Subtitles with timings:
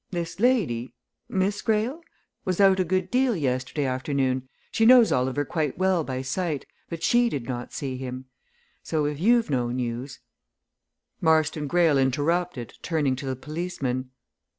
[0.09, 0.95] This lady
[1.29, 2.01] Miss Greyle?
[2.43, 7.03] was out a good deal yesterday afternoon; she knows Oliver quite well by sight, but
[7.03, 8.25] she did not see him.
[8.81, 10.17] So if you've no news"
[11.21, 14.09] Marston Greyle interrupted, turning to the policeman.